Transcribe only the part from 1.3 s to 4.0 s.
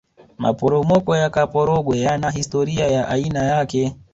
kaporogwe yana hisitoria ya aina yake